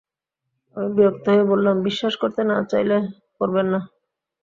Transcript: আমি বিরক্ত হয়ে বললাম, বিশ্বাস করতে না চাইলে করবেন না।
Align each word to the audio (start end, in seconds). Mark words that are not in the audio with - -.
আমি 0.77 0.89
বিরক্ত 0.95 1.25
হয়ে 1.31 1.49
বললাম, 1.51 1.75
বিশ্বাস 1.87 2.13
করতে 2.21 2.41
না 2.49 2.55
চাইলে 2.71 2.97
করবেন 3.39 3.67
না। 3.73 3.79